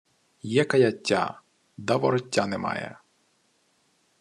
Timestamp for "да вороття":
1.77-2.47